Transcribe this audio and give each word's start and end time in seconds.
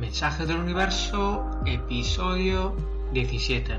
Mensaje 0.00 0.46
del 0.46 0.56
Universo, 0.56 1.60
episodio 1.66 2.74
17. 3.12 3.78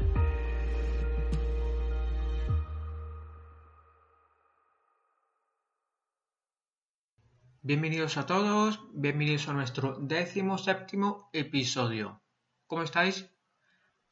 Bienvenidos 7.63 8.17
a 8.17 8.27
todos, 8.27 8.81
bienvenidos 8.93 9.49
a 9.49 9.53
nuestro 9.53 9.97
décimo 9.99 10.59
séptimo 10.59 11.31
episodio. 11.33 12.21
¿Cómo 12.67 12.83
estáis? 12.83 13.27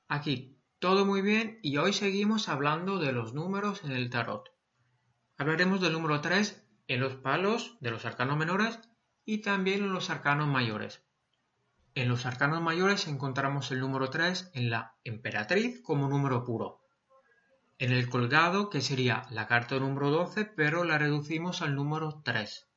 Aquí 0.08 0.60
todo 0.80 1.06
muy 1.06 1.22
bien 1.22 1.60
y 1.62 1.78
hoy 1.78 1.94
seguimos 1.94 2.50
hablando 2.50 2.98
de 2.98 3.12
los 3.12 3.36
números 3.36 3.84
en 3.84 3.92
el 3.92 4.10
tarot. 4.10 4.50
Hablaremos 5.38 5.80
del 5.80 5.94
número 5.94 6.22
3 6.22 6.68
en 6.88 7.02
los 7.02 7.18
palos 7.18 7.78
de 7.82 7.92
los 7.92 8.04
arcanos 8.06 8.36
menores 8.36 8.80
y 9.26 9.44
también 9.44 9.84
en 9.84 9.94
los 9.94 10.10
arcanos 10.10 10.48
mayores. 10.48 11.08
En 11.96 12.08
los 12.08 12.26
arcanos 12.26 12.62
mayores 12.62 13.08
encontramos 13.08 13.72
el 13.72 13.80
número 13.80 14.10
3 14.10 14.52
en 14.54 14.70
la 14.70 14.96
emperatriz 15.04 15.82
como 15.82 16.08
número 16.08 16.44
puro. 16.44 16.82
En 17.78 17.92
el 17.92 18.10
colgado, 18.10 18.70
que 18.70 18.82
sería 18.82 19.26
la 19.32 19.48
carta 19.48 19.80
número 19.80 20.12
12, 20.12 20.46
pero 20.46 20.84
la 20.84 20.98
reducimos 20.98 21.62
al 21.62 21.76
número 21.76 22.22
3. 22.24 22.68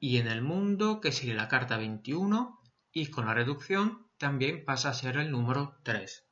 Y 0.00 0.18
en 0.18 0.26
el 0.26 0.42
mundo, 0.42 1.00
que 1.00 1.12
sería 1.12 1.34
la 1.34 1.48
carta 1.48 1.76
21, 1.76 2.60
y 2.92 3.06
con 3.06 3.26
la 3.26 3.34
reducción 3.34 4.06
también 4.18 4.64
pasa 4.64 4.90
a 4.90 4.94
ser 4.94 5.16
el 5.16 5.30
número 5.30 5.78
3. 5.84 6.26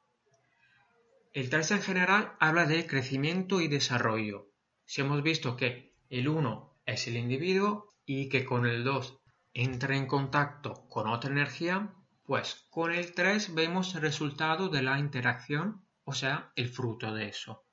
El 1.33 1.51
3 1.51 1.71
en 1.71 1.83
general 1.83 2.33
habla 2.41 2.67
de 2.67 2.87
crecimiento 2.87 3.61
y 3.61 3.69
desarrollo. 3.69 4.51
Si 4.85 5.01
hemos 5.01 5.23
visto 5.23 5.57
que 5.57 5.95
el 6.11 6.29
1 6.29 6.81
es 6.85 7.07
el 7.07 7.17
individuo 7.17 7.95
y 8.05 8.29
que 8.29 8.45
con 8.45 8.67
el 8.67 8.83
2 8.85 9.18
entra 9.59 9.97
en 9.97 10.07
contacto 10.07 10.87
con 10.89 11.09
otra 11.09 11.33
energía, 11.33 11.93
pues 12.23 12.69
con 12.71 12.93
el 12.93 13.13
3 13.13 13.57
vemos 13.57 13.93
el 13.97 14.03
resultado 14.03 14.69
de 14.69 14.83
la 14.83 15.01
interacción, 15.01 15.85
o 16.05 16.13
sea, 16.13 16.53
el 16.55 16.69
fruto 16.69 17.13
de 17.13 17.27
eso. 17.27 17.65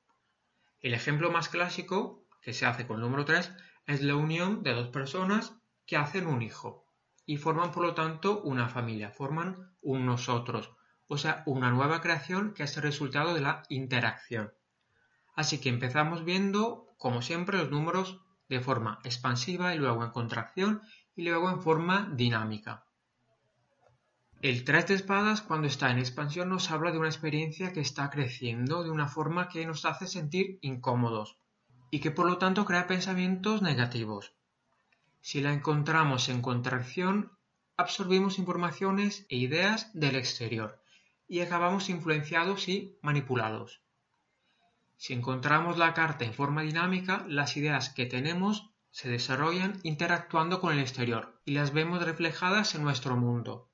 El 0.80 0.95
ejemplo 0.95 1.31
más 1.31 1.47
clásico 1.47 2.25
que 2.42 2.53
se 2.53 2.66
hace 2.66 2.88
con 2.88 2.95
el 2.95 3.03
número 3.03 3.23
3 3.23 3.52
es 3.86 4.02
la 4.02 4.16
unión 4.16 4.64
de 4.64 4.73
dos 4.73 4.88
personas 4.88 5.53
que 5.86 5.95
hacen 5.95 6.25
un 6.25 6.42
hijo 6.42 6.88
y 7.23 7.38
forman 7.38 7.72
por 7.72 7.83
lo 7.83 7.94
tanto 7.94 8.42
una 8.42 8.67
familia, 8.67 9.11
forman 9.11 9.75
un 9.81 10.08
nosotros, 10.08 10.72
o 11.05 11.20
sea, 11.20 11.44
una 11.45 11.70
nueva 11.70 12.02
creación 12.02 12.55
que 12.55 12.64
es 12.64 12.75
el 12.77 12.83
resultado 12.83 13.36
de 13.36 13.42
la 13.42 13.61
interacción. 13.70 14.52
Así 15.36 15.61
que 15.61 15.70
empezamos 15.70 16.25
viendo, 16.25 16.95
como 16.97 17.22
siempre, 17.22 17.59
los 17.59 17.70
números 17.70 18.22
de 18.49 18.59
forma 18.59 18.99
expansiva 19.03 19.75
y 19.75 19.77
luego 19.77 20.03
en 20.03 20.09
contracción 20.09 20.81
y 21.16 21.23
luego 21.23 21.49
en 21.49 21.61
forma 21.61 22.09
dinámica. 22.13 22.85
El 24.41 24.63
3 24.63 24.88
de 24.88 24.94
espadas 24.94 25.41
cuando 25.41 25.67
está 25.67 25.89
en 25.89 25.97
expansión 25.97 26.49
nos 26.49 26.69
habla 26.69 26.91
de 26.91 26.99
una 26.99 27.08
experiencia 27.08 27.73
que 27.73 27.80
está 27.80 28.09
creciendo 28.09 28.83
de 28.83 28.91
una 28.91 29.08
forma 29.08 29.47
que 29.47 29.66
nos 29.66 29.86
hace 29.86 30.08
sentir 30.08 30.59
incómodos 30.61 31.38
y 31.89 31.99
que 31.99 32.11
por 32.11 32.27
lo 32.27 32.38
tanto 32.38 32.66
crea 32.66 32.86
pensamientos 32.88 33.61
negativos. 33.61 34.36
Si 35.21 35.41
la 35.41 35.53
encontramos 35.53 36.30
en 36.30 36.41
contracción, 36.41 37.31
absorbimos 37.77 38.38
informaciones 38.38 39.25
e 39.30 39.38
ideas 39.38 39.89
del 39.93 40.16
exterior 40.16 40.80
y 41.27 41.39
acabamos 41.39 41.89
influenciados 41.89 42.67
y 42.67 42.97
manipulados. 43.02 43.81
Si 44.97 45.13
encontramos 45.13 45.77
la 45.77 45.93
carta 45.93 46.25
en 46.25 46.33
forma 46.33 46.61
dinámica, 46.61 47.25
las 47.27 47.58
ideas 47.58 47.89
que 47.89 48.05
tenemos 48.05 48.69
se 48.96 49.10
desarrollan 49.10 49.78
interactuando 49.84 50.62
con 50.62 50.72
el 50.72 50.80
exterior 50.80 51.42
y 51.44 51.52
las 51.52 51.74
vemos 51.74 52.02
reflejadas 52.02 52.76
en 52.76 52.84
nuestro 52.84 53.18
mundo. 53.18 53.70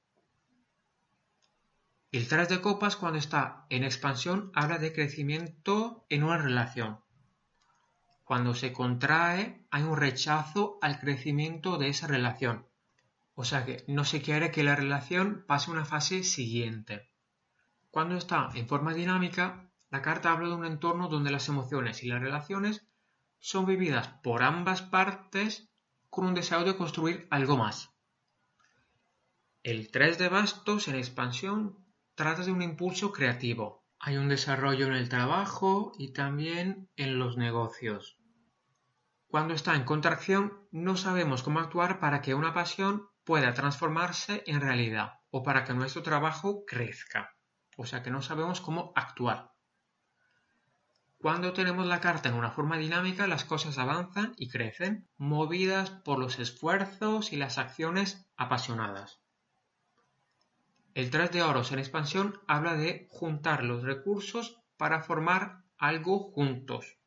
El 2.11 2.27
3 2.27 2.49
de 2.49 2.59
copas 2.59 2.95
cuando 2.95 3.19
está 3.19 3.67
en 3.69 3.83
expansión 3.83 4.51
habla 4.55 4.79
de 4.79 4.91
crecimiento 4.91 6.07
en 6.09 6.23
una 6.23 6.39
relación. 6.39 7.01
Cuando 8.23 8.55
se 8.55 8.73
contrae 8.73 9.63
hay 9.69 9.83
un 9.83 9.95
rechazo 9.95 10.79
al 10.81 10.99
crecimiento 10.99 11.77
de 11.77 11.89
esa 11.89 12.07
relación. 12.07 12.65
O 13.35 13.45
sea 13.45 13.63
que 13.63 13.83
no 13.87 14.05
se 14.05 14.23
quiere 14.23 14.49
que 14.49 14.63
la 14.63 14.75
relación 14.75 15.45
pase 15.47 15.69
a 15.69 15.73
una 15.73 15.85
fase 15.85 16.23
siguiente. 16.23 17.11
Cuando 17.91 18.15
está 18.15 18.49
en 18.55 18.67
forma 18.67 18.95
dinámica, 18.95 19.69
la 19.91 20.01
carta 20.01 20.31
habla 20.31 20.47
de 20.47 20.55
un 20.55 20.65
entorno 20.65 21.09
donde 21.09 21.29
las 21.29 21.47
emociones 21.47 22.01
y 22.01 22.07
las 22.07 22.21
relaciones 22.21 22.87
son 23.41 23.65
vividas 23.65 24.07
por 24.23 24.43
ambas 24.43 24.81
partes 24.83 25.69
con 26.09 26.25
un 26.25 26.33
deseo 26.33 26.63
de 26.63 26.77
construir 26.77 27.27
algo 27.31 27.57
más. 27.57 27.89
El 29.63 29.91
3 29.91 30.17
de 30.17 30.29
bastos 30.29 30.87
en 30.87 30.95
expansión 30.95 31.77
trata 32.15 32.43
de 32.43 32.51
un 32.51 32.61
impulso 32.61 33.11
creativo. 33.11 33.83
Hay 33.99 34.17
un 34.17 34.29
desarrollo 34.29 34.87
en 34.87 34.93
el 34.93 35.09
trabajo 35.09 35.91
y 35.97 36.13
también 36.13 36.89
en 36.95 37.19
los 37.19 37.35
negocios. 37.35 38.17
Cuando 39.27 39.53
está 39.53 39.75
en 39.75 39.83
contracción 39.83 40.67
no 40.71 40.95
sabemos 40.95 41.43
cómo 41.43 41.59
actuar 41.59 41.99
para 41.99 42.21
que 42.21 42.35
una 42.35 42.53
pasión 42.53 43.07
pueda 43.23 43.53
transformarse 43.53 44.43
en 44.45 44.61
realidad 44.61 45.13
o 45.29 45.43
para 45.43 45.63
que 45.63 45.73
nuestro 45.73 46.03
trabajo 46.03 46.63
crezca. 46.65 47.35
O 47.77 47.85
sea 47.85 48.03
que 48.03 48.11
no 48.11 48.21
sabemos 48.21 48.61
cómo 48.61 48.91
actuar. 48.95 49.50
Cuando 51.21 51.53
tenemos 51.53 51.85
la 51.85 52.01
carta 52.01 52.29
en 52.29 52.35
una 52.35 52.49
forma 52.49 52.79
dinámica, 52.79 53.27
las 53.27 53.45
cosas 53.45 53.77
avanzan 53.77 54.33
y 54.37 54.49
crecen, 54.49 55.07
movidas 55.17 55.91
por 55.91 56.17
los 56.17 56.39
esfuerzos 56.39 57.31
y 57.31 57.35
las 57.35 57.59
acciones 57.59 58.27
apasionadas. 58.37 59.21
El 60.95 61.11
3 61.11 61.31
de 61.31 61.43
oros 61.43 61.71
en 61.71 61.77
expansión 61.77 62.41
habla 62.47 62.73
de 62.73 63.07
juntar 63.11 63.63
los 63.63 63.83
recursos 63.83 64.63
para 64.77 65.03
formar 65.03 65.63
algo 65.77 66.31
juntos. 66.31 66.97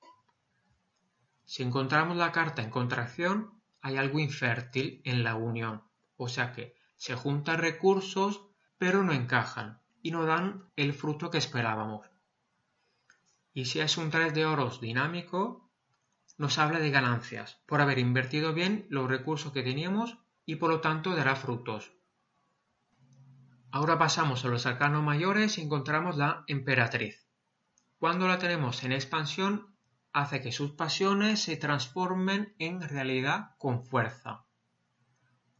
Si 1.44 1.64
encontramos 1.64 2.16
la 2.16 2.30
carta 2.30 2.62
en 2.62 2.70
contracción, 2.70 3.60
hay 3.80 3.96
algo 3.96 4.20
infértil 4.20 5.02
en 5.04 5.24
la 5.24 5.34
unión, 5.34 5.82
o 6.16 6.28
sea 6.28 6.52
que 6.52 6.76
se 6.94 7.16
juntan 7.16 7.58
recursos 7.58 8.46
pero 8.78 9.02
no 9.02 9.12
encajan 9.12 9.80
y 10.02 10.12
no 10.12 10.24
dan 10.24 10.70
el 10.76 10.94
fruto 10.94 11.30
que 11.30 11.38
esperábamos. 11.38 12.13
Y 13.56 13.66
si 13.66 13.78
es 13.78 13.96
un 13.98 14.10
3 14.10 14.34
de 14.34 14.46
oros 14.46 14.80
dinámico, 14.80 15.70
nos 16.38 16.58
habla 16.58 16.80
de 16.80 16.90
ganancias 16.90 17.62
por 17.66 17.80
haber 17.80 18.00
invertido 18.00 18.52
bien 18.52 18.84
los 18.90 19.08
recursos 19.08 19.52
que 19.52 19.62
teníamos 19.62 20.18
y 20.44 20.56
por 20.56 20.70
lo 20.70 20.80
tanto 20.80 21.14
dará 21.14 21.36
frutos. 21.36 21.92
Ahora 23.70 23.96
pasamos 23.96 24.44
a 24.44 24.48
los 24.48 24.66
arcanos 24.66 25.04
mayores 25.04 25.56
y 25.56 25.62
encontramos 25.62 26.16
la 26.16 26.42
emperatriz. 26.48 27.28
Cuando 27.98 28.26
la 28.26 28.40
tenemos 28.40 28.82
en 28.82 28.90
expansión, 28.90 29.76
hace 30.12 30.40
que 30.40 30.50
sus 30.50 30.72
pasiones 30.72 31.40
se 31.40 31.56
transformen 31.56 32.56
en 32.58 32.80
realidad 32.80 33.54
con 33.58 33.84
fuerza. 33.84 34.46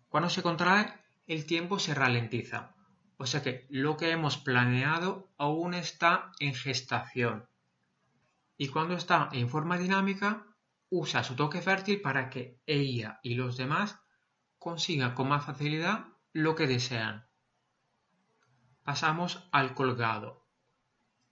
Cuando 0.09 0.31
se 0.31 0.43
contrae, 0.43 0.93
el 1.29 1.47
tiempo 1.47 1.79
se 1.79 1.95
ralentiza. 1.95 2.75
O 3.19 3.27
sea 3.27 3.41
que 3.41 3.69
lo 3.71 3.97
que 3.97 4.11
hemos 4.11 4.37
planeado 4.37 5.33
aún 5.39 5.75
está 5.75 6.33
en 6.41 6.55
gestación 6.55 7.49
y 8.57 8.69
cuando 8.69 8.95
está 8.95 9.29
en 9.33 9.49
forma 9.49 9.79
dinámica 9.79 10.47
usa 10.89 11.25
su 11.25 11.35
toque 11.35 11.61
fértil 11.61 12.01
para 12.01 12.31
que 12.31 12.61
ella 12.67 13.19
y 13.23 13.35
los 13.35 13.57
demás 13.57 13.99
consigan 14.59 15.15
con 15.15 15.29
más 15.29 15.45
facilidad 15.45 16.07
lo 16.33 16.55
que 16.55 16.67
desean. 16.67 17.27
Pasamos 18.83 19.49
al 19.51 19.75
colgado. 19.75 20.47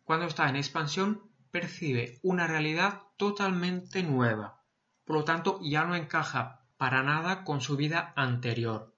Cuando 0.04 0.26
está 0.26 0.48
en 0.48 0.56
expansión 0.56 1.30
percibe 1.50 2.18
una 2.22 2.46
realidad 2.46 3.02
totalmente 3.16 4.02
nueva, 4.02 4.64
por 5.04 5.16
lo 5.16 5.24
tanto 5.24 5.60
ya 5.62 5.84
no 5.84 5.94
encaja 5.94 6.66
para 6.76 7.02
nada 7.02 7.44
con 7.44 7.60
su 7.60 7.76
vida 7.76 8.12
anterior. 8.16 8.96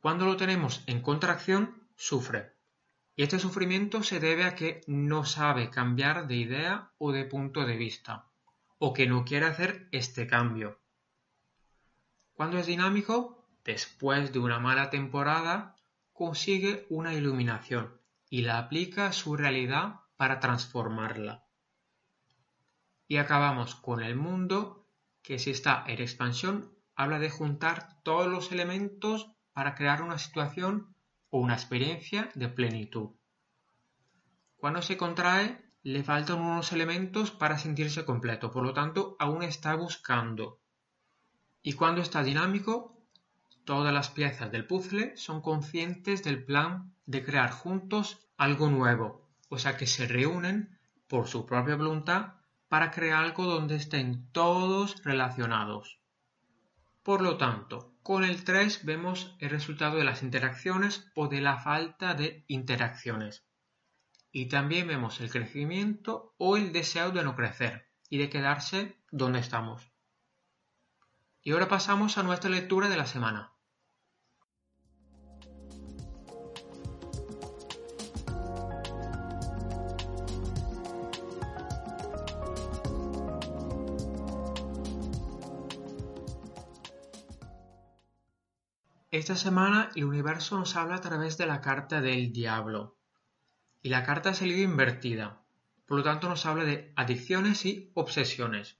Cuando 0.00 0.24
lo 0.26 0.36
tenemos 0.36 0.82
en 0.86 1.02
contracción, 1.02 1.88
sufre. 1.96 2.53
Y 3.16 3.22
este 3.22 3.38
sufrimiento 3.38 4.02
se 4.02 4.18
debe 4.18 4.44
a 4.44 4.56
que 4.56 4.80
no 4.86 5.24
sabe 5.24 5.70
cambiar 5.70 6.26
de 6.26 6.36
idea 6.36 6.92
o 6.98 7.12
de 7.12 7.24
punto 7.24 7.64
de 7.64 7.76
vista, 7.76 8.28
o 8.78 8.92
que 8.92 9.06
no 9.06 9.24
quiere 9.24 9.46
hacer 9.46 9.88
este 9.92 10.26
cambio. 10.26 10.80
Cuando 12.32 12.58
es 12.58 12.66
dinámico, 12.66 13.46
después 13.64 14.32
de 14.32 14.40
una 14.40 14.58
mala 14.58 14.90
temporada, 14.90 15.76
consigue 16.12 16.86
una 16.90 17.14
iluminación 17.14 18.00
y 18.28 18.42
la 18.42 18.58
aplica 18.58 19.06
a 19.06 19.12
su 19.12 19.36
realidad 19.36 20.00
para 20.16 20.40
transformarla. 20.40 21.44
Y 23.06 23.18
acabamos 23.18 23.76
con 23.76 24.02
el 24.02 24.16
mundo, 24.16 24.88
que 25.22 25.38
si 25.38 25.50
está 25.50 25.84
en 25.86 26.00
expansión, 26.00 26.74
habla 26.96 27.20
de 27.20 27.30
juntar 27.30 28.02
todos 28.02 28.26
los 28.26 28.50
elementos 28.50 29.30
para 29.52 29.76
crear 29.76 30.02
una 30.02 30.18
situación 30.18 30.93
o 31.34 31.38
una 31.38 31.54
experiencia 31.54 32.30
de 32.36 32.48
plenitud. 32.48 33.08
Cuando 34.56 34.82
se 34.82 34.96
contrae, 34.96 35.58
le 35.82 36.04
faltan 36.04 36.40
unos 36.40 36.70
elementos 36.70 37.32
para 37.32 37.58
sentirse 37.58 38.04
completo, 38.04 38.52
por 38.52 38.62
lo 38.62 38.72
tanto, 38.72 39.16
aún 39.18 39.42
está 39.42 39.74
buscando. 39.74 40.60
Y 41.60 41.72
cuando 41.72 42.02
está 42.02 42.22
dinámico, 42.22 43.02
todas 43.64 43.92
las 43.92 44.10
piezas 44.10 44.52
del 44.52 44.68
puzzle 44.68 45.16
son 45.16 45.40
conscientes 45.40 46.22
del 46.22 46.44
plan 46.44 46.94
de 47.04 47.24
crear 47.24 47.50
juntos 47.50 48.28
algo 48.36 48.70
nuevo, 48.70 49.28
o 49.48 49.58
sea 49.58 49.76
que 49.76 49.88
se 49.88 50.06
reúnen 50.06 50.78
por 51.08 51.26
su 51.26 51.46
propia 51.46 51.74
voluntad 51.74 52.34
para 52.68 52.92
crear 52.92 53.24
algo 53.24 53.46
donde 53.46 53.74
estén 53.74 54.30
todos 54.30 55.02
relacionados. 55.02 55.98
Por 57.04 57.20
lo 57.20 57.36
tanto, 57.36 57.94
con 58.02 58.24
el 58.24 58.44
3 58.44 58.86
vemos 58.86 59.36
el 59.38 59.50
resultado 59.50 59.98
de 59.98 60.04
las 60.04 60.22
interacciones 60.22 61.06
o 61.14 61.28
de 61.28 61.42
la 61.42 61.58
falta 61.58 62.14
de 62.14 62.44
interacciones. 62.48 63.44
Y 64.32 64.46
también 64.46 64.88
vemos 64.88 65.20
el 65.20 65.30
crecimiento 65.30 66.34
o 66.38 66.56
el 66.56 66.72
deseo 66.72 67.10
de 67.10 67.22
no 67.22 67.36
crecer 67.36 67.90
y 68.08 68.16
de 68.16 68.30
quedarse 68.30 68.96
donde 69.10 69.40
estamos. 69.40 69.92
Y 71.42 71.52
ahora 71.52 71.68
pasamos 71.68 72.16
a 72.16 72.22
nuestra 72.22 72.48
lectura 72.48 72.88
de 72.88 72.96
la 72.96 73.06
semana. 73.06 73.53
Esta 89.14 89.36
semana 89.36 89.90
el 89.94 90.06
universo 90.06 90.58
nos 90.58 90.74
habla 90.74 90.96
a 90.96 91.00
través 91.00 91.38
de 91.38 91.46
la 91.46 91.60
carta 91.60 92.00
del 92.00 92.32
diablo. 92.32 92.96
Y 93.80 93.90
la 93.90 94.02
carta 94.02 94.30
ha 94.30 94.34
salido 94.34 94.60
invertida. 94.60 95.40
Por 95.86 95.98
lo 95.98 96.02
tanto 96.02 96.28
nos 96.28 96.44
habla 96.46 96.64
de 96.64 96.92
adicciones 96.96 97.64
y 97.64 97.92
obsesiones. 97.94 98.76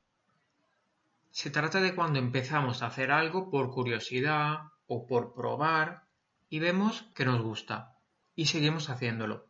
Se 1.31 1.51
trata 1.51 1.81
de 1.81 1.95
cuando 1.95 2.19
empezamos 2.19 2.83
a 2.83 2.87
hacer 2.87 3.13
algo 3.13 3.49
por 3.49 3.71
curiosidad 3.71 4.73
o 4.89 5.07
por 5.07 5.35
probar 5.35 6.09
y 6.49 6.59
vemos 6.59 7.03
que 7.15 7.25
nos 7.25 7.41
gusta 7.41 7.97
y 8.35 8.47
seguimos 8.47 8.91
haciéndolo. 8.91 9.47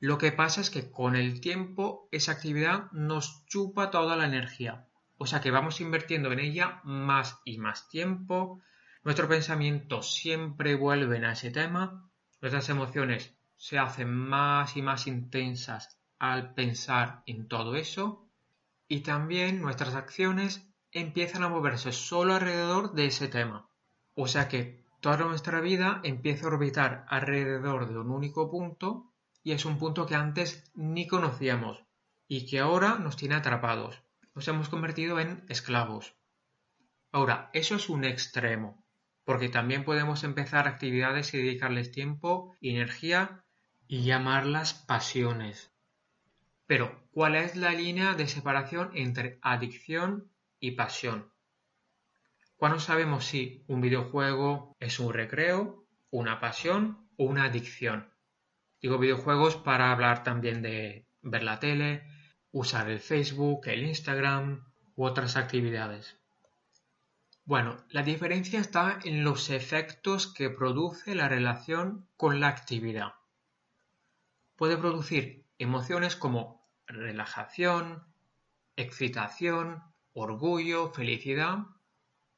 Lo 0.00 0.18
que 0.18 0.32
pasa 0.32 0.60
es 0.60 0.70
que 0.70 0.90
con 0.90 1.14
el 1.14 1.40
tiempo 1.40 2.08
esa 2.10 2.32
actividad 2.32 2.90
nos 2.90 3.46
chupa 3.46 3.92
toda 3.92 4.16
la 4.16 4.26
energía. 4.26 4.88
O 5.18 5.26
sea 5.26 5.40
que 5.40 5.52
vamos 5.52 5.80
invirtiendo 5.80 6.32
en 6.32 6.40
ella 6.40 6.80
más 6.82 7.38
y 7.44 7.58
más 7.58 7.88
tiempo, 7.88 8.60
Nuestros 9.04 9.28
pensamientos 9.28 10.12
siempre 10.12 10.74
vuelven 10.74 11.24
a 11.24 11.32
ese 11.32 11.50
tema, 11.50 12.10
nuestras 12.40 12.68
emociones 12.68 13.34
se 13.56 13.78
hacen 13.78 14.12
más 14.12 14.76
y 14.76 14.82
más 14.82 15.06
intensas 15.06 16.00
al 16.18 16.54
pensar 16.54 17.22
en 17.26 17.48
todo 17.48 17.76
eso 17.76 18.28
y 18.88 19.00
también 19.00 19.62
nuestras 19.62 19.94
acciones 19.94 20.68
empiezan 20.90 21.44
a 21.44 21.48
moverse 21.48 21.92
solo 21.92 22.34
alrededor 22.34 22.92
de 22.94 23.06
ese 23.06 23.28
tema. 23.28 23.68
O 24.14 24.26
sea 24.26 24.48
que 24.48 24.84
toda 25.00 25.18
nuestra 25.18 25.60
vida 25.60 26.00
empieza 26.02 26.46
a 26.46 26.48
orbitar 26.48 27.06
alrededor 27.08 27.88
de 27.88 27.98
un 27.98 28.10
único 28.10 28.50
punto 28.50 29.12
y 29.44 29.52
es 29.52 29.64
un 29.64 29.78
punto 29.78 30.06
que 30.06 30.16
antes 30.16 30.70
ni 30.74 31.06
conocíamos 31.06 31.84
y 32.26 32.46
que 32.46 32.58
ahora 32.58 32.98
nos 32.98 33.16
tiene 33.16 33.36
atrapados. 33.36 34.02
Nos 34.34 34.46
hemos 34.48 34.68
convertido 34.68 35.20
en 35.20 35.44
esclavos. 35.48 36.16
Ahora, 37.12 37.50
eso 37.52 37.76
es 37.76 37.88
un 37.88 38.04
extremo 38.04 38.84
porque 39.28 39.50
también 39.50 39.84
podemos 39.84 40.24
empezar 40.24 40.66
actividades 40.66 41.34
y 41.34 41.36
dedicarles 41.36 41.92
tiempo 41.92 42.56
y 42.62 42.70
energía 42.70 43.44
y 43.86 44.04
llamarlas 44.04 44.72
pasiones. 44.72 45.70
Pero, 46.66 47.06
¿cuál 47.10 47.34
es 47.34 47.54
la 47.54 47.72
línea 47.72 48.14
de 48.14 48.26
separación 48.26 48.90
entre 48.94 49.38
adicción 49.42 50.32
y 50.60 50.70
pasión? 50.70 51.30
¿Cuándo 52.56 52.80
sabemos 52.80 53.26
si 53.26 53.66
un 53.68 53.82
videojuego 53.82 54.74
es 54.80 54.98
un 54.98 55.12
recreo, 55.12 55.84
una 56.08 56.40
pasión 56.40 57.06
o 57.18 57.24
una 57.24 57.44
adicción? 57.44 58.08
Digo 58.80 58.96
videojuegos 58.96 59.56
para 59.56 59.92
hablar 59.92 60.24
también 60.24 60.62
de 60.62 61.04
ver 61.20 61.42
la 61.42 61.60
tele, 61.60 62.02
usar 62.50 62.88
el 62.88 62.98
Facebook, 62.98 63.66
el 63.66 63.82
Instagram 63.82 64.64
u 64.96 65.04
otras 65.04 65.36
actividades. 65.36 66.18
Bueno, 67.48 67.78
la 67.88 68.02
diferencia 68.02 68.60
está 68.60 68.98
en 69.04 69.24
los 69.24 69.48
efectos 69.48 70.26
que 70.26 70.50
produce 70.50 71.14
la 71.14 71.30
relación 71.30 72.06
con 72.18 72.40
la 72.40 72.48
actividad. 72.48 73.14
Puede 74.54 74.76
producir 74.76 75.46
emociones 75.56 76.14
como 76.14 76.68
relajación, 76.86 78.04
excitación, 78.76 79.82
orgullo, 80.12 80.90
felicidad, 80.90 81.60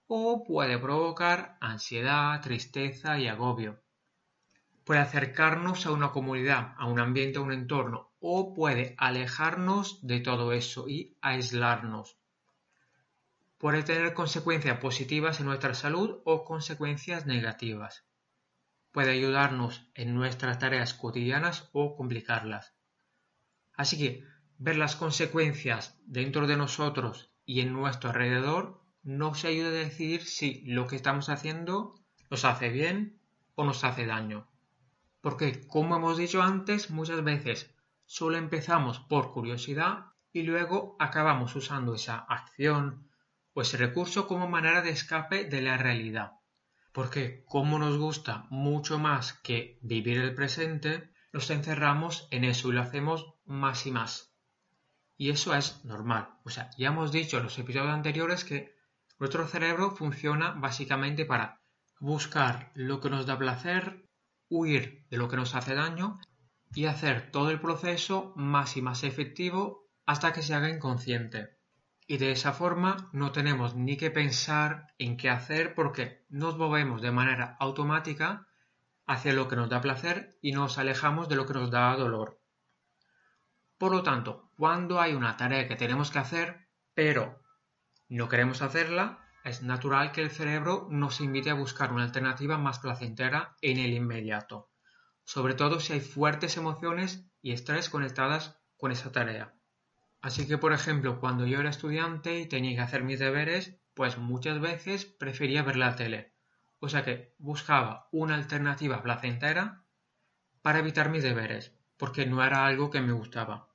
o 0.07 0.45
puede 0.45 0.79
provocar 0.79 1.59
ansiedad, 1.61 2.41
tristeza 2.41 3.19
y 3.19 3.27
agobio. 3.27 3.83
Puede 4.85 5.01
acercarnos 5.01 5.87
a 5.87 5.91
una 5.91 6.13
comunidad, 6.13 6.75
a 6.79 6.87
un 6.87 7.01
ambiente, 7.01 7.39
a 7.39 7.43
un 7.43 7.51
entorno, 7.51 8.13
o 8.21 8.55
puede 8.55 8.95
alejarnos 8.97 10.07
de 10.07 10.21
todo 10.21 10.53
eso 10.53 10.89
y 10.89 11.17
aislarnos 11.21 12.20
puede 13.61 13.83
tener 13.83 14.15
consecuencias 14.15 14.79
positivas 14.79 15.39
en 15.39 15.45
nuestra 15.45 15.75
salud 15.75 16.23
o 16.25 16.47
consecuencias 16.47 17.27
negativas. 17.27 18.07
Puede 18.91 19.11
ayudarnos 19.11 19.87
en 19.95 20.15
nuestras 20.15 20.59
tareas 20.59 20.95
cotidianas 20.95 21.69
o 21.73 21.95
complicarlas. 21.95 22.73
Así 23.75 23.99
que 23.99 24.25
ver 24.57 24.77
las 24.77 24.97
consecuencias 24.97 26.01
dentro 26.07 26.47
de 26.47 26.57
nosotros 26.57 27.35
y 27.45 27.61
en 27.61 27.75
nuestro 27.75 28.09
alrededor 28.09 28.81
nos 29.03 29.45
ayuda 29.45 29.69
a 29.69 29.73
decidir 29.73 30.25
si 30.25 30.63
lo 30.65 30.87
que 30.87 30.97
estamos 30.97 31.29
haciendo 31.29 32.01
nos 32.31 32.47
hace 32.47 32.71
bien 32.71 33.21
o 33.57 33.65
nos 33.65 33.85
hace 33.85 34.07
daño. 34.07 34.49
Porque, 35.21 35.67
como 35.67 35.97
hemos 35.97 36.17
dicho 36.17 36.41
antes, 36.41 36.89
muchas 36.91 37.23
veces 37.23 37.75
solo 38.07 38.39
empezamos 38.39 39.01
por 39.01 39.33
curiosidad 39.33 40.07
y 40.33 40.45
luego 40.45 40.97
acabamos 40.99 41.55
usando 41.57 41.95
esa 41.95 42.17
acción 42.17 43.10
pues 43.53 43.79
recurso 43.79 44.27
como 44.27 44.49
manera 44.49 44.83
de 44.83 44.91
escape 44.91 45.45
de 45.45 45.63
la 45.63 45.77
realidad. 45.77 46.33
Porque 46.93 47.45
como 47.47 47.79
nos 47.79 47.99
gusta 47.99 48.47
mucho 48.51 48.99
más 48.99 49.33
que 49.33 49.79
vivir 49.83 50.19
el 50.19 50.35
presente, 50.35 51.11
nos 51.33 51.51
encerramos 51.51 52.29
en 52.31 52.45
eso 52.45 52.69
y 52.69 52.73
lo 52.73 52.83
hacemos 52.83 53.35
más 53.45 53.87
y 53.87 53.93
más. 53.93 54.35
Y 55.17 55.31
eso 55.31 55.55
es 55.55 55.85
normal. 55.85 56.31
O 56.45 56.51
sea, 56.51 56.71
ya 56.79 56.89
hemos 56.89 57.13
dicho 57.13 57.39
en 57.39 57.45
los 57.45 57.59
episodios 57.59 57.93
anteriores 57.93 58.45
que 58.45 58.75
nuestro 59.19 59.47
cerebro 59.47 59.91
funciona 59.91 60.53
básicamente 60.53 61.25
para 61.25 61.61
buscar 62.01 62.73
lo 62.75 63.01
que 63.01 63.11
nos 63.11 63.27
da 63.27 63.39
placer, 63.39 64.09
huir 64.49 65.07
de 65.11 65.19
lo 65.19 65.29
que 65.29 65.37
nos 65.37 65.55
hace 65.55 65.75
daño 65.75 66.19
y 66.75 66.87
hacer 66.87 67.31
todo 67.31 67.51
el 67.51 67.61
proceso 67.61 68.33
más 68.37 68.77
y 68.77 68.83
más 68.83 69.05
efectivo 69.05 69.91
hasta 70.07 70.33
que 70.33 70.43
se 70.43 70.55
haga 70.55 70.71
inconsciente 70.71 71.60
y 72.11 72.19
de 72.19 72.33
esa 72.33 72.53
forma 72.53 73.09
no 73.13 73.31
tenemos 73.31 73.77
ni 73.77 73.97
que 73.97 74.11
pensar 74.11 74.93
en 74.99 75.17
qué 75.17 75.31
hacer 75.31 75.77
porque 75.77 76.27
nos 76.29 76.59
movemos 76.59 77.03
de 77.03 77.13
manera 77.13 77.57
automática 77.61 78.49
hacia 79.07 79.33
lo 79.33 79.47
que 79.47 79.55
nos 79.55 79.71
da 79.71 79.81
placer 79.81 80.37
y 80.43 80.51
nos 80.51 80.77
alejamos 80.79 81.29
de 81.29 81.37
lo 81.37 81.47
que 81.47 81.55
nos 81.55 81.71
da 81.71 81.95
dolor. 81.95 82.41
Por 83.79 83.93
lo 83.93 84.03
tanto, 84.03 84.51
cuando 84.57 85.01
hay 85.01 85.15
una 85.15 85.37
tarea 85.37 85.69
que 85.69 85.77
tenemos 85.77 86.11
que 86.11 86.19
hacer, 86.19 86.67
pero 86.95 87.41
no 88.09 88.29
queremos 88.29 88.61
hacerla, 88.61 89.25
es 89.45 89.63
natural 89.63 90.11
que 90.11 90.23
el 90.23 90.33
cerebro 90.33 90.89
nos 90.91 91.21
invite 91.21 91.51
a 91.51 91.55
buscar 91.55 91.93
una 91.93 92.03
alternativa 92.03 92.59
más 92.59 92.81
placentera 92.81 93.55
en 93.61 93.79
el 93.79 93.93
inmediato, 93.93 94.69
sobre 95.23 95.55
todo 95.55 95.79
si 95.79 95.93
hay 95.93 96.01
fuertes 96.01 96.57
emociones 96.57 97.31
y 97.41 97.53
estrés 97.53 97.89
conectadas 97.89 98.61
con 98.77 98.91
esa 98.91 99.13
tarea. 99.13 99.55
Así 100.23 100.47
que, 100.47 100.59
por 100.59 100.73
ejemplo, 100.73 101.19
cuando 101.19 101.47
yo 101.47 101.61
era 101.61 101.71
estudiante 101.71 102.41
y 102.41 102.47
tenía 102.47 102.75
que 102.75 102.83
hacer 102.83 103.03
mis 103.03 103.19
deberes, 103.19 103.81
pues 103.95 104.19
muchas 104.19 104.61
veces 104.61 105.05
prefería 105.05 105.63
ver 105.63 105.77
la 105.77 105.97
tele. 105.97 106.35
O 106.79 106.89
sea 106.89 107.05
que 107.05 107.35
buscaba 107.39 108.09
una 108.13 108.35
alternativa 108.35 109.03
placentera 109.03 109.85
para 110.63 110.79
evitar 110.79 111.11
mis 111.11 111.23
deberes, 111.23 111.75
porque 111.97 112.27
no 112.27 112.45
era 112.45 112.67
algo 112.67 112.91
que 112.91 113.01
me 113.01 113.13
gustaba. 113.13 113.69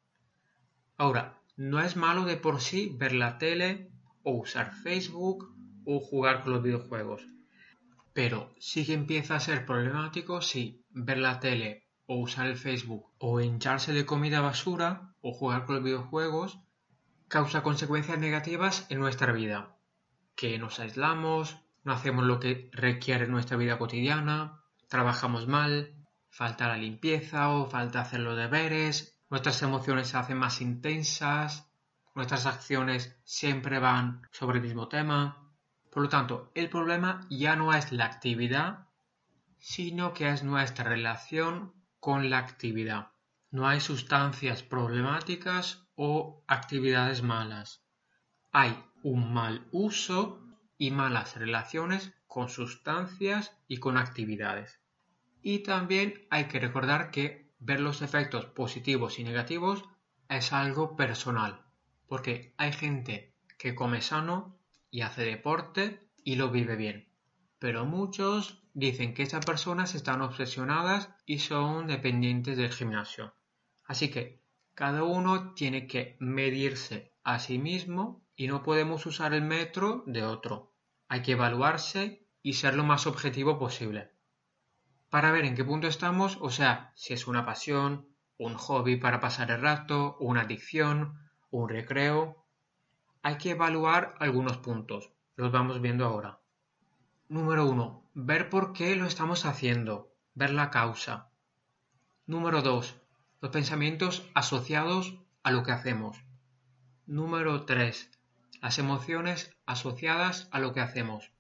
Ahora, 0.97 1.41
no 1.57 1.79
es 1.79 1.95
malo 1.95 2.25
de 2.25 2.37
por 2.37 2.61
sí 2.61 2.95
ver 2.97 3.13
la 3.13 3.37
tele 3.37 3.91
o 4.23 4.31
usar 4.31 4.73
Facebook 4.73 5.55
o 5.85 5.99
jugar 5.99 6.43
con 6.43 6.53
los 6.53 6.63
videojuegos. 6.63 7.27
Pero 8.13 8.53
sí 8.59 8.85
que 8.85 8.93
empieza 8.93 9.35
a 9.35 9.39
ser 9.39 9.65
problemático 9.65 10.41
si 10.41 10.85
ver 10.89 11.17
la 11.17 11.39
tele 11.39 11.87
o 12.05 12.17
usar 12.17 12.47
el 12.47 12.57
Facebook 12.57 13.11
o 13.17 13.41
hincharse 13.41 13.93
de 13.93 14.05
comida 14.05 14.41
basura 14.41 15.14
o 15.25 15.34
jugar 15.34 15.65
con 15.65 15.75
los 15.75 15.84
videojuegos 15.84 16.60
causa 17.27 17.63
consecuencias 17.63 18.20
negativas 18.20 18.86
en 18.89 19.00
nuestra 19.00 19.32
vida, 19.32 19.75
que 20.36 20.60
nos 20.60 20.79
aislamos, 20.79 21.58
no 21.84 21.94
hacemos 21.94 22.25
lo 22.25 22.39
que 22.39 22.70
requiere 22.72 23.25
nuestra 23.25 23.58
vida 23.58 23.79
cotidiana, 23.79 24.62
trabajamos 24.88 25.48
mal, 25.48 25.96
falta 26.29 26.67
la 26.67 26.77
limpieza 26.77 27.50
o 27.50 27.65
falta 27.65 28.01
hacer 28.01 28.20
los 28.20 28.38
deberes, 28.38 29.17
nuestras 29.32 29.63
emociones 29.63 30.10
se 30.10 30.17
hacen 30.17 30.38
más 30.38 30.62
intensas, 30.62 31.72
nuestras 32.13 32.46
acciones 32.46 33.17
siempre 33.24 33.79
van 33.79 34.22
sobre 34.29 34.60
el 34.60 34.63
mismo 34.63 34.89
tema. 34.89 35.51
Por 35.89 36.03
lo 36.03 36.10
tanto, 36.10 36.51
el 36.53 36.70
problema 36.70 37.25
ya 37.32 37.55
no 37.55 37.74
es 37.74 37.91
la 37.91 38.05
actividad, 38.05 38.89
sino 39.58 40.13
que 40.13 40.29
es 40.29 40.44
nuestra 40.44 40.86
relación 40.86 41.74
con 42.00 42.29
la 42.29 42.38
actividad. 42.38 43.14
No 43.55 43.69
hay 43.69 43.79
sustancias 43.79 44.63
problemáticas 44.63 45.88
o 45.95 46.43
actividades 46.45 47.24
malas. 47.24 47.85
Hay 48.51 48.77
un 49.01 49.33
mal 49.33 49.65
uso 49.71 50.45
y 50.77 50.91
malas 50.91 51.38
relaciones 51.38 52.12
con 52.27 52.50
sustancias 52.50 53.55
y 53.69 53.77
con 53.77 53.95
actividades. 53.95 54.81
Y 55.41 55.59
también 55.59 56.27
hay 56.29 56.50
que 56.50 56.59
recordar 56.59 57.12
que 57.12 57.50
ver 57.59 57.79
los 57.79 58.01
efectos 58.01 58.45
positivos 58.45 59.19
y 59.19 59.24
negativos 59.24 59.85
es 60.27 60.51
algo 60.51 60.97
personal, 60.97 61.62
porque 62.09 62.53
hay 62.57 62.74
gente 62.74 63.38
que 63.57 63.74
come 63.74 64.01
sano 64.01 64.59
y 64.91 65.00
hace 65.00 65.24
deporte 65.24 66.09
y 66.25 66.35
lo 66.35 66.50
vive 66.50 66.75
bien, 66.75 67.07
pero 67.59 67.85
muchos 67.85 68.62
dicen 68.74 69.13
que 69.13 69.24
esas 69.24 69.45
personas 69.45 69.95
están 69.95 70.21
obsesionadas 70.21 71.09
y 71.25 71.39
son 71.39 71.88
dependientes 71.88 72.57
del 72.57 72.74
gimnasio. 72.74 73.33
Así 73.85 74.09
que 74.09 74.41
cada 74.73 75.03
uno 75.03 75.53
tiene 75.53 75.87
que 75.87 76.17
medirse 76.19 77.13
a 77.23 77.39
sí 77.39 77.57
mismo 77.57 78.23
y 78.35 78.47
no 78.47 78.63
podemos 78.63 79.05
usar 79.05 79.33
el 79.33 79.41
metro 79.41 80.03
de 80.05 80.23
otro. 80.23 80.73
Hay 81.07 81.21
que 81.21 81.33
evaluarse 81.33 82.27
y 82.41 82.53
ser 82.53 82.75
lo 82.75 82.83
más 82.83 83.07
objetivo 83.07 83.57
posible. 83.57 84.11
Para 85.09 85.31
ver 85.31 85.45
en 85.45 85.55
qué 85.55 85.63
punto 85.63 85.87
estamos, 85.87 86.37
o 86.41 86.49
sea, 86.49 86.91
si 86.95 87.13
es 87.13 87.27
una 87.27 87.45
pasión, 87.45 88.07
un 88.37 88.55
hobby 88.55 88.97
para 88.97 89.19
pasar 89.19 89.51
el 89.51 89.61
rato, 89.61 90.17
una 90.19 90.41
adicción, 90.41 91.19
un 91.51 91.69
recreo, 91.69 92.45
hay 93.21 93.37
que 93.37 93.51
evaluar 93.51 94.15
algunos 94.19 94.57
puntos. 94.57 95.11
Los 95.35 95.51
vamos 95.51 95.81
viendo 95.81 96.05
ahora. 96.05 96.39
Número 97.29 97.65
1. 97.65 98.09
Ver 98.13 98.49
por 98.49 98.73
qué 98.73 98.95
lo 98.95 99.05
estamos 99.05 99.45
haciendo. 99.45 100.13
Ver 100.33 100.51
la 100.51 100.69
causa. 100.69 101.29
Número 102.27 102.61
2. 102.61 103.01
Los 103.45 103.51
pensamientos 103.51 104.27
asociados 104.33 105.19
a 105.43 105.51
lo 105.51 105.61
que 105.61 105.71
hacemos. 105.71 106.17
Número 107.05 107.63
3. 107.63 108.09
Las 108.59 108.79
emociones 108.79 109.55
asociadas 109.67 110.49
a 110.49 110.57
lo 110.57 110.73
que 110.73 110.79
hacemos. 110.79 111.31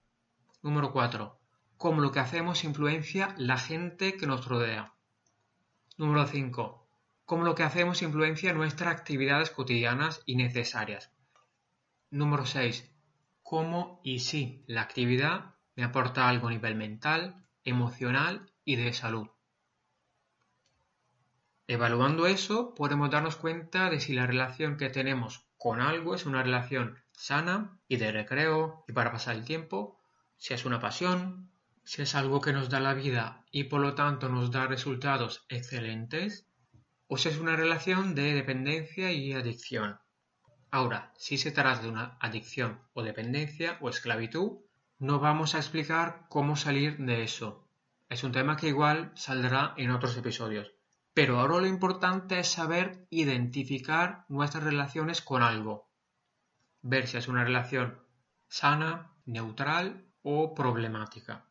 Número 0.61 0.91
4. 0.91 1.39
Cómo 1.77 2.01
lo 2.01 2.11
que 2.11 2.19
hacemos 2.19 2.63
influencia 2.63 3.33
la 3.39 3.57
gente 3.57 4.17
que 4.17 4.27
nos 4.27 4.47
rodea. 4.47 4.93
Número 5.97 6.27
5. 6.27 6.87
Cómo 7.25 7.43
lo 7.43 7.55
que 7.55 7.63
hacemos 7.63 8.03
influencia 8.03 8.53
nuestras 8.53 8.93
actividades 8.93 9.49
cotidianas 9.49 10.21
y 10.27 10.35
necesarias. 10.35 11.11
Número 12.11 12.45
6. 12.45 12.87
Cómo 13.41 13.99
y 14.03 14.19
si 14.19 14.63
la 14.67 14.83
actividad 14.83 15.55
me 15.75 15.83
aporta 15.83 16.29
algo 16.29 16.49
a 16.49 16.51
nivel 16.51 16.75
mental, 16.75 17.47
emocional 17.63 18.53
y 18.63 18.75
de 18.75 18.93
salud. 18.93 19.27
Evaluando 21.67 22.27
eso, 22.27 22.75
podemos 22.75 23.09
darnos 23.09 23.37
cuenta 23.37 23.89
de 23.89 23.99
si 23.99 24.13
la 24.13 24.27
relación 24.27 24.77
que 24.77 24.91
tenemos 24.91 25.47
con 25.57 25.81
algo 25.81 26.13
es 26.13 26.27
una 26.27 26.43
relación 26.43 26.99
sana 27.11 27.79
y 27.87 27.97
de 27.97 28.11
recreo 28.11 28.83
y 28.87 28.93
para 28.93 29.11
pasar 29.11 29.35
el 29.35 29.45
tiempo, 29.45 29.99
si 30.37 30.53
es 30.53 30.63
una 30.65 30.79
pasión, 30.79 31.49
si 31.83 32.03
es 32.03 32.13
algo 32.13 32.39
que 32.39 32.53
nos 32.53 32.69
da 32.69 32.79
la 32.79 32.93
vida 32.93 33.43
y 33.51 33.63
por 33.63 33.81
lo 33.81 33.95
tanto 33.95 34.29
nos 34.29 34.51
da 34.51 34.67
resultados 34.67 35.43
excelentes, 35.49 36.47
o 37.07 37.17
si 37.17 37.29
es 37.29 37.39
una 37.39 37.55
relación 37.55 38.13
de 38.13 38.33
dependencia 38.33 39.11
y 39.11 39.33
adicción. 39.33 39.99
Ahora, 40.69 41.13
si 41.17 41.39
se 41.39 41.51
trata 41.51 41.81
de 41.81 41.89
una 41.89 42.17
adicción 42.19 42.81
o 42.93 43.01
dependencia 43.01 43.79
o 43.81 43.89
esclavitud, 43.89 44.59
no 44.99 45.19
vamos 45.19 45.55
a 45.55 45.59
explicar 45.59 46.27
cómo 46.29 46.55
salir 46.55 46.97
de 46.97 47.23
eso. 47.23 47.67
Es 48.07 48.23
un 48.23 48.33
tema 48.33 48.55
que 48.55 48.67
igual 48.67 49.11
saldrá 49.15 49.73
en 49.77 49.89
otros 49.89 50.15
episodios. 50.15 50.74
Pero 51.15 51.39
ahora 51.39 51.61
lo 51.61 51.67
importante 51.67 52.39
es 52.39 52.49
saber 52.49 53.07
identificar 53.09 54.25
nuestras 54.27 54.65
relaciones 54.65 55.21
con 55.21 55.43
algo. 55.43 55.89
Ver 56.81 57.07
si 57.07 57.15
es 57.15 57.29
una 57.29 57.45
relación 57.45 58.03
sana, 58.49 59.15
neutral 59.25 60.11
o 60.23 60.53
problemática. 60.53 61.45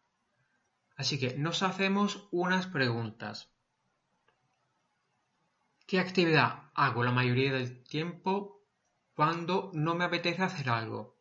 Así 0.97 1.19
que 1.19 1.39
nos 1.39 1.63
hacemos 1.63 2.29
unas 2.31 2.67
preguntas. 2.67 3.55
¿Qué 5.87 5.99
actividad 5.99 6.71
hago 6.75 7.03
la 7.03 7.13
mayoría 7.13 7.55
del 7.55 7.83
tiempo 7.85 8.67
cuando 9.15 9.71
no 9.73 9.95
me 9.95 10.05
apetece 10.05 10.43
hacer 10.43 10.69
algo? 10.69 11.17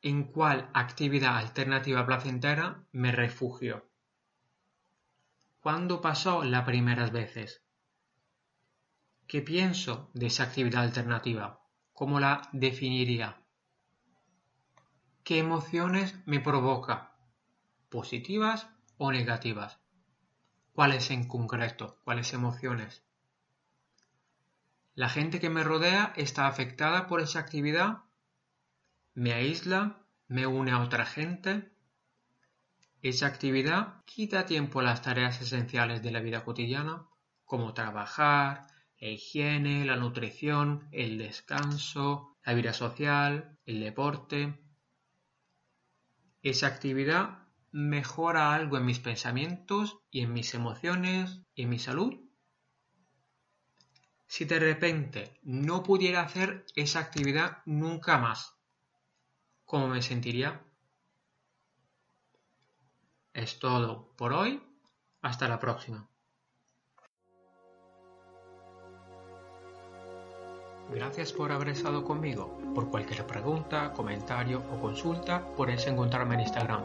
¿En 0.00 0.24
cuál 0.24 0.70
actividad 0.72 1.36
alternativa 1.36 2.06
placentera 2.06 2.86
me 2.92 3.12
refugio? 3.12 3.91
¿Cuándo 5.62 6.00
pasó 6.00 6.42
las 6.42 6.64
primeras 6.64 7.12
veces? 7.12 7.62
¿Qué 9.28 9.42
pienso 9.42 10.10
de 10.12 10.26
esa 10.26 10.42
actividad 10.42 10.82
alternativa? 10.82 11.62
¿Cómo 11.92 12.18
la 12.18 12.48
definiría? 12.50 13.40
¿Qué 15.22 15.38
emociones 15.38 16.16
me 16.26 16.40
provoca? 16.40 17.16
¿Positivas 17.90 18.66
o 18.98 19.12
negativas? 19.12 19.78
¿Cuáles 20.72 21.12
en 21.12 21.28
concreto? 21.28 22.00
¿Cuáles 22.02 22.32
emociones? 22.34 23.04
¿La 24.96 25.08
gente 25.08 25.38
que 25.38 25.48
me 25.48 25.62
rodea 25.62 26.12
está 26.16 26.48
afectada 26.48 27.06
por 27.06 27.20
esa 27.20 27.38
actividad 27.38 28.02
me 29.14 29.32
aísla, 29.32 30.04
me 30.26 30.44
une 30.44 30.72
a 30.72 30.80
otra 30.80 31.04
gente. 31.04 31.71
Esa 33.02 33.26
actividad 33.26 34.04
quita 34.04 34.46
tiempo 34.46 34.78
a 34.78 34.84
las 34.84 35.02
tareas 35.02 35.40
esenciales 35.40 36.04
de 36.04 36.12
la 36.12 36.20
vida 36.20 36.44
cotidiana, 36.44 37.08
como 37.44 37.74
trabajar, 37.74 38.68
la 39.00 39.08
higiene, 39.08 39.84
la 39.84 39.96
nutrición, 39.96 40.88
el 40.92 41.18
descanso, 41.18 42.38
la 42.44 42.54
vida 42.54 42.72
social, 42.72 43.58
el 43.66 43.80
deporte. 43.80 44.56
Esa 46.42 46.68
actividad 46.68 47.48
mejora 47.72 48.54
algo 48.54 48.76
en 48.76 48.84
mis 48.84 49.00
pensamientos 49.00 49.98
y 50.08 50.20
en 50.20 50.32
mis 50.32 50.54
emociones 50.54 51.42
y 51.56 51.62
en 51.62 51.70
mi 51.70 51.80
salud. 51.80 52.14
Si 54.28 54.44
de 54.44 54.60
repente 54.60 55.40
no 55.42 55.82
pudiera 55.82 56.22
hacer 56.22 56.64
esa 56.76 57.00
actividad 57.00 57.58
nunca 57.66 58.18
más, 58.18 58.54
cómo 59.64 59.88
me 59.88 60.02
sentiría. 60.02 60.64
Es 63.34 63.58
todo 63.58 64.14
por 64.16 64.32
hoy. 64.32 64.62
Hasta 65.22 65.48
la 65.48 65.58
próxima. 65.58 66.06
Gracias 70.92 71.32
por 71.32 71.50
haber 71.52 71.70
estado 71.70 72.04
conmigo. 72.04 72.60
Por 72.74 72.90
cualquier 72.90 73.26
pregunta, 73.26 73.94
comentario 73.94 74.62
o 74.72 74.80
consulta, 74.80 75.42
puedes 75.56 75.86
encontrarme 75.86 76.34
en 76.34 76.40
Instagram. 76.40 76.82